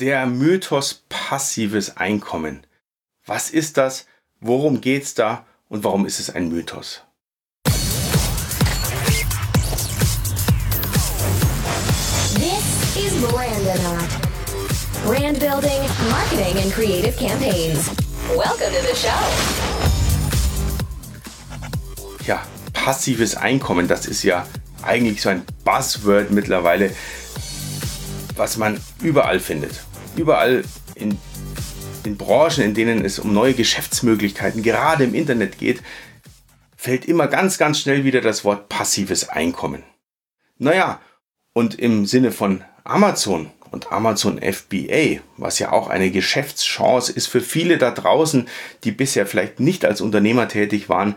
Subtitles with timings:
[0.00, 2.66] Der Mythos passives Einkommen.
[3.26, 4.06] Was ist das?
[4.40, 5.44] Worum geht's da?
[5.68, 7.02] Und warum ist es ein Mythos?
[12.34, 13.12] This is.
[15.04, 17.90] Brand building, marketing, and creative campaigns.
[18.30, 19.10] Welcome to the show.
[22.26, 22.42] Ja,
[22.72, 24.46] passives Einkommen, das ist ja
[24.80, 26.90] eigentlich so ein Buzzword mittlerweile,
[28.36, 29.89] was man überall findet
[30.20, 30.62] überall
[30.94, 31.18] in,
[32.04, 35.82] in Branchen, in denen es um neue Geschäftsmöglichkeiten gerade im Internet geht,
[36.76, 39.82] fällt immer ganz, ganz schnell wieder das Wort passives Einkommen.
[40.58, 41.00] Naja,
[41.52, 47.40] und im Sinne von Amazon und Amazon FBA, was ja auch eine Geschäftschance ist für
[47.40, 48.48] viele da draußen,
[48.84, 51.14] die bisher vielleicht nicht als Unternehmer tätig waren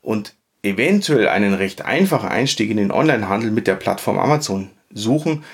[0.00, 5.44] und eventuell einen recht einfachen Einstieg in den Onlinehandel mit der Plattform Amazon suchen,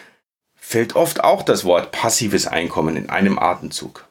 [0.69, 4.09] fällt oft auch das Wort passives Einkommen in einem Atemzug.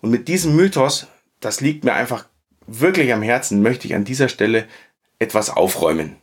[0.00, 1.06] Und mit diesem Mythos,
[1.38, 2.26] das liegt mir einfach
[2.66, 4.66] wirklich am Herzen, möchte ich an dieser Stelle
[5.20, 6.16] etwas aufräumen.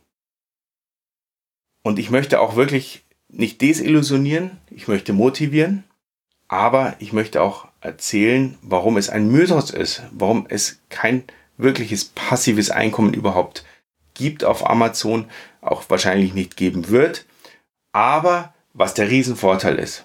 [1.82, 5.84] Und ich möchte auch wirklich nicht desillusionieren, ich möchte motivieren,
[6.48, 11.24] aber ich möchte auch erzählen, warum es ein Mythos ist, warum es kein
[11.56, 13.64] wirkliches passives Einkommen überhaupt
[14.12, 15.30] gibt auf Amazon,
[15.62, 17.24] auch wahrscheinlich nicht geben wird,
[17.92, 20.04] aber was der Riesenvorteil ist.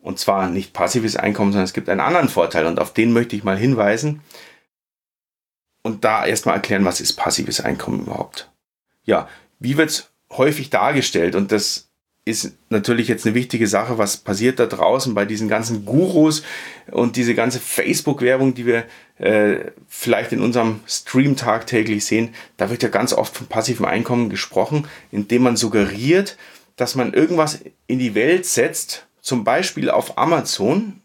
[0.00, 3.36] Und zwar nicht passives Einkommen, sondern es gibt einen anderen Vorteil und auf den möchte
[3.36, 4.20] ich mal hinweisen
[5.82, 8.50] und da erstmal erklären, was ist passives Einkommen überhaupt.
[9.04, 9.28] Ja,
[9.60, 11.88] wie wird es häufig dargestellt und das
[12.26, 16.42] ist natürlich jetzt eine wichtige Sache, was passiert da draußen bei diesen ganzen Gurus
[16.90, 18.84] und diese ganze Facebook-Werbung, die wir
[19.18, 22.34] äh, vielleicht in unserem Stream tagtäglich sehen.
[22.56, 26.38] Da wird ja ganz oft von passivem Einkommen gesprochen, indem man suggeriert,
[26.76, 31.00] dass man irgendwas in die Welt setzt, zum Beispiel auf Amazon,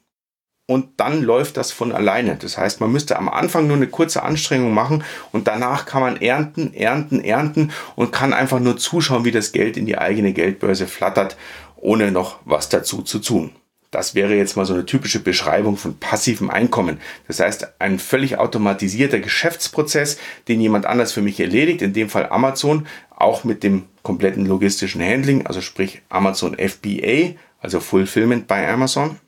[0.70, 2.36] und dann läuft das von alleine.
[2.36, 6.22] Das heißt, man müsste am Anfang nur eine kurze Anstrengung machen und danach kann man
[6.22, 10.86] ernten, ernten, ernten und kann einfach nur zuschauen, wie das Geld in die eigene Geldbörse
[10.86, 11.38] flattert,
[11.76, 13.50] ohne noch was dazu zu tun.
[13.92, 17.00] Das wäre jetzt mal so eine typische Beschreibung von passivem Einkommen.
[17.28, 22.30] Das heißt, ein völlig automatisierter Geschäftsprozess, den jemand anders für mich erledigt, in dem Fall
[22.30, 29.20] Amazon, auch mit dem kompletten logistischen Handling, also sprich Amazon FBA, also Fulfillment bei Amazon.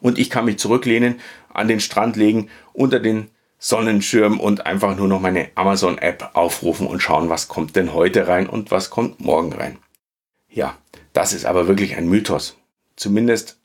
[0.00, 1.20] Und ich kann mich zurücklehnen,
[1.52, 7.00] an den Strand legen, unter den Sonnenschirm und einfach nur noch meine Amazon-App aufrufen und
[7.00, 9.78] schauen, was kommt denn heute rein und was kommt morgen rein.
[10.48, 10.76] Ja,
[11.12, 12.56] das ist aber wirklich ein Mythos.
[12.96, 13.58] Zumindest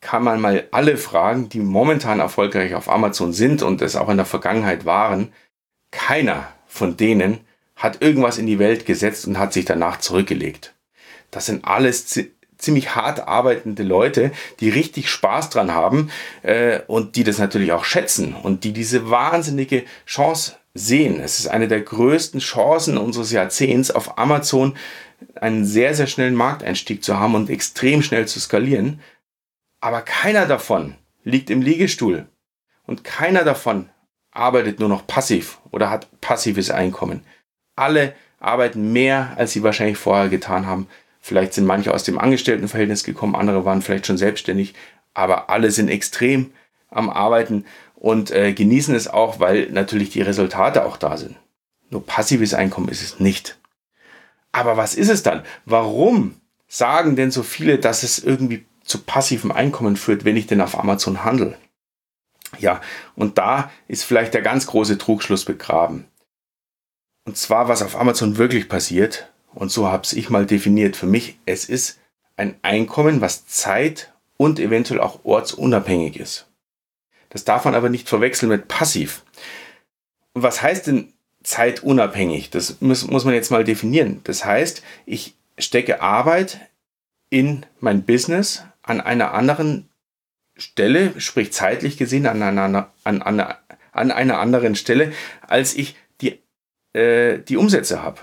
[0.00, 4.16] kann man mal alle fragen, die momentan erfolgreich auf Amazon sind und es auch in
[4.16, 5.32] der Vergangenheit waren.
[5.90, 7.40] Keiner von denen
[7.74, 10.74] hat irgendwas in die Welt gesetzt und hat sich danach zurückgelegt.
[11.30, 12.06] Das sind alles
[12.58, 16.10] ziemlich hart arbeitende Leute, die richtig Spaß dran haben
[16.42, 21.20] äh, und die das natürlich auch schätzen und die diese wahnsinnige Chance sehen.
[21.20, 24.76] Es ist eine der größten Chancen unseres Jahrzehnts auf Amazon
[25.34, 29.00] einen sehr, sehr schnellen Markteinstieg zu haben und extrem schnell zu skalieren.
[29.80, 30.94] Aber keiner davon
[31.24, 32.26] liegt im Liegestuhl
[32.86, 33.88] und keiner davon
[34.30, 37.22] arbeitet nur noch passiv oder hat passives Einkommen.
[37.74, 40.88] Alle arbeiten mehr, als sie wahrscheinlich vorher getan haben.
[41.20, 44.74] Vielleicht sind manche aus dem Angestelltenverhältnis gekommen, andere waren vielleicht schon selbstständig,
[45.14, 46.52] aber alle sind extrem
[46.90, 47.64] am Arbeiten
[47.96, 51.36] und äh, genießen es auch, weil natürlich die Resultate auch da sind.
[51.90, 53.58] Nur passives Einkommen ist es nicht.
[54.52, 55.42] Aber was ist es dann?
[55.64, 60.60] Warum sagen denn so viele, dass es irgendwie zu passivem Einkommen führt, wenn ich denn
[60.60, 61.56] auf Amazon handle?
[62.58, 62.80] Ja,
[63.16, 66.06] und da ist vielleicht der ganz große Trugschluss begraben.
[67.24, 71.38] Und zwar, was auf Amazon wirklich passiert, und so habe ich mal definiert für mich,
[71.44, 71.98] es ist
[72.36, 76.45] ein Einkommen, was zeit- und eventuell auch ortsunabhängig ist.
[77.36, 79.22] Das darf man aber nicht verwechseln mit passiv.
[80.32, 82.48] Und was heißt denn zeitunabhängig.
[82.48, 84.22] Das muss, muss man jetzt mal definieren.
[84.24, 86.60] Das heißt, ich stecke Arbeit
[87.28, 89.86] in mein Business an einer anderen
[90.56, 93.54] Stelle, sprich zeitlich gesehen an einer, an, an,
[93.92, 95.12] an einer anderen Stelle,
[95.42, 96.40] als ich die,
[96.94, 98.22] äh, die Umsätze habe.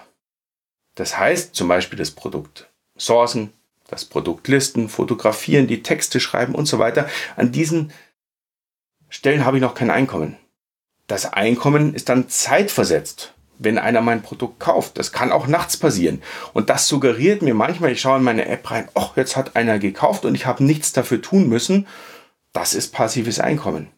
[0.96, 2.68] Das heißt zum Beispiel das Produkt
[2.98, 3.54] sourcen,
[3.90, 7.08] das Produkt listen, fotografieren, die Texte schreiben und so weiter.
[7.36, 7.92] An diesen
[9.14, 10.38] Stellen habe ich noch kein Einkommen.
[11.06, 14.98] Das Einkommen ist dann zeitversetzt, wenn einer mein Produkt kauft.
[14.98, 16.24] Das kann auch nachts passieren.
[16.54, 19.78] Und das suggeriert mir manchmal, ich schaue in meine App rein, ach, jetzt hat einer
[19.78, 21.86] gekauft und ich habe nichts dafür tun müssen.
[22.54, 23.90] Das ist passives Einkommen.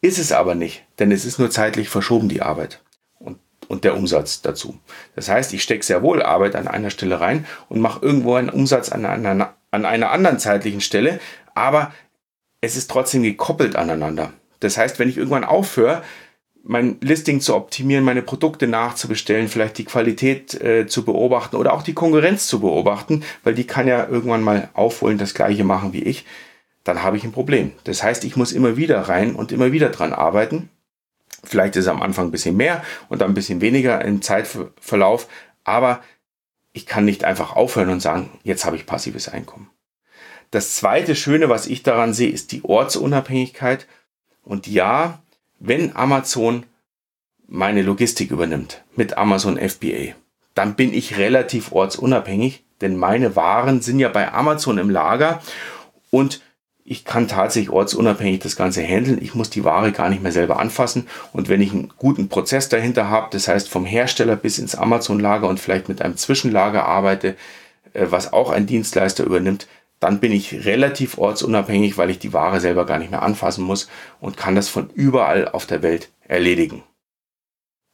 [0.00, 2.82] Ist es aber nicht, denn es ist nur zeitlich verschoben, die Arbeit
[3.20, 3.38] und,
[3.68, 4.80] und der Umsatz dazu.
[5.14, 8.50] Das heißt, ich stecke sehr wohl Arbeit an einer Stelle rein und mache irgendwo einen
[8.50, 11.20] Umsatz an einer, an einer anderen zeitlichen Stelle,
[11.54, 11.94] aber
[12.60, 14.32] es ist trotzdem gekoppelt aneinander.
[14.60, 16.02] Das heißt, wenn ich irgendwann aufhöre,
[16.62, 21.82] mein Listing zu optimieren, meine Produkte nachzubestellen, vielleicht die Qualität äh, zu beobachten oder auch
[21.82, 26.02] die Konkurrenz zu beobachten, weil die kann ja irgendwann mal aufholen, das gleiche machen wie
[26.02, 26.24] ich,
[26.82, 27.72] dann habe ich ein Problem.
[27.84, 30.68] Das heißt, ich muss immer wieder rein und immer wieder dran arbeiten.
[31.44, 35.28] Vielleicht ist es am Anfang ein bisschen mehr und dann ein bisschen weniger im Zeitverlauf,
[35.62, 36.00] aber
[36.72, 39.70] ich kann nicht einfach aufhören und sagen, jetzt habe ich passives Einkommen.
[40.50, 43.86] Das zweite Schöne, was ich daran sehe, ist die Ortsunabhängigkeit.
[44.46, 45.20] Und ja,
[45.58, 46.64] wenn Amazon
[47.48, 50.14] meine Logistik übernimmt mit Amazon FBA,
[50.54, 55.42] dann bin ich relativ ortsunabhängig, denn meine Waren sind ja bei Amazon im Lager
[56.10, 56.40] und
[56.88, 59.20] ich kann tatsächlich ortsunabhängig das Ganze handeln.
[59.20, 61.08] Ich muss die Ware gar nicht mehr selber anfassen.
[61.32, 65.48] Und wenn ich einen guten Prozess dahinter habe, das heißt vom Hersteller bis ins Amazon-Lager
[65.48, 67.34] und vielleicht mit einem Zwischenlager arbeite,
[67.92, 69.66] äh, was auch ein Dienstleister übernimmt,
[70.00, 73.88] dann bin ich relativ ortsunabhängig, weil ich die Ware selber gar nicht mehr anfassen muss
[74.20, 76.82] und kann das von überall auf der Welt erledigen.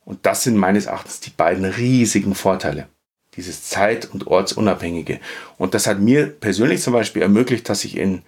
[0.04, 2.88] Und das sind meines Erachtens die beiden riesigen Vorteile.
[3.36, 5.20] Dieses Zeit- und Ortsunabhängige.
[5.56, 8.22] Und das hat mir persönlich zum Beispiel ermöglicht, dass ich in,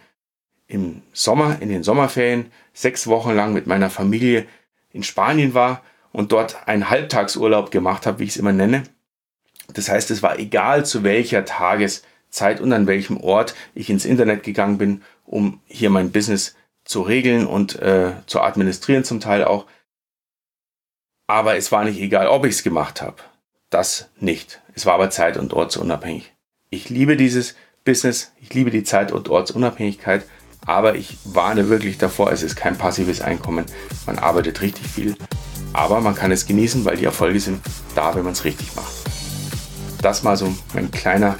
[0.66, 4.46] im Sommer, in den Sommerferien, sechs Wochen lang mit meiner Familie
[4.92, 5.82] in Spanien war
[6.12, 8.84] und dort einen Halbtagsurlaub gemacht habe, wie ich es immer nenne.
[9.72, 12.04] Das heißt, es war egal zu welcher Tages-
[12.34, 16.54] Zeit und an welchem Ort ich ins Internet gegangen bin, um hier mein Business
[16.84, 19.66] zu regeln und äh, zu administrieren zum Teil auch.
[21.26, 23.16] Aber es war nicht egal, ob ich es gemacht habe.
[23.70, 24.60] Das nicht.
[24.74, 26.32] Es war aber zeit- und ortsunabhängig.
[26.68, 27.54] Ich liebe dieses
[27.84, 30.24] Business, ich liebe die Zeit- und Ortsunabhängigkeit,
[30.66, 33.66] aber ich warne wirklich davor, es ist kein passives Einkommen.
[34.06, 35.16] Man arbeitet richtig viel,
[35.72, 37.60] aber man kann es genießen, weil die Erfolge sind
[37.94, 38.92] da, wenn man es richtig macht.
[40.02, 41.36] Das mal so mein kleiner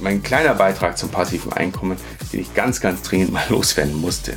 [0.00, 1.96] mein kleiner Beitrag zum passiven Einkommen,
[2.32, 4.36] den ich ganz, ganz dringend mal loswerden musste.